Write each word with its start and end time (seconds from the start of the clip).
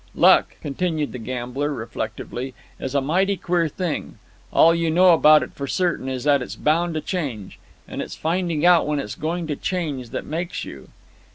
Luck," 0.15 0.55
continued 0.61 1.11
the 1.11 1.19
gambler, 1.19 1.71
reflectively, 1.71 2.55
"is 2.79 2.95
a 2.95 3.01
mighty 3.01 3.37
queer 3.37 3.67
thing. 3.67 4.17
All 4.51 4.73
you 4.73 4.89
know 4.89 5.13
about 5.13 5.43
it 5.43 5.53
for 5.53 5.67
certain 5.67 6.09
is 6.09 6.23
that 6.23 6.41
it's 6.41 6.55
bound 6.55 6.95
to 6.95 7.01
change. 7.01 7.59
And 7.87 8.01
it's 8.01 8.15
finding 8.15 8.65
out 8.65 8.87
when 8.87 8.97
it's 8.97 9.13
going 9.13 9.45
to 9.45 9.55
change 9.55 10.09
that 10.09 10.25
makes 10.25 10.65
you. 10.65 10.89